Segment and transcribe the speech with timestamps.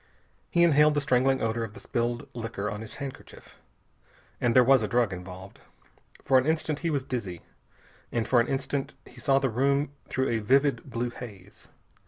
[0.49, 3.57] He inhaled the strangling odor of the spilled liquor on his handkerchief.
[4.41, 5.59] And there was a drug involved.
[6.25, 7.43] For an instant he was dizzy,
[8.11, 11.67] and for an instant he saw the room through a vivid blue haze.